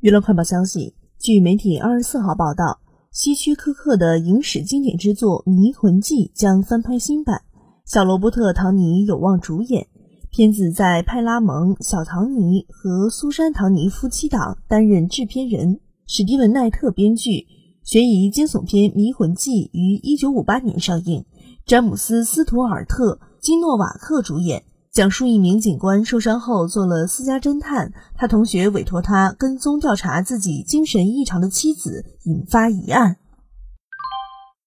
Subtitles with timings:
[0.00, 2.80] 娱乐快报消息，据媒体二十四号报道，
[3.12, 7.42] 希区柯克的影史经典之作《迷魂记》将翻拍新版，
[7.84, 9.86] 小罗伯特·唐尼有望主演。
[10.30, 17.46] 片子在派拉蒙、小唐尼和苏珊·唐尼夫妻档担任制片人，史蒂文·奈特编剧。
[17.84, 21.26] 悬疑惊悚片《迷魂记》于一九五八年上映，
[21.66, 24.62] 詹姆斯·斯图尔特·金诺瓦克主演。
[24.92, 33.16] 讲述一名警官受伤后做了私家侦探，他同学委托他跟踪调查自己精神异常的妻子，引发疑案。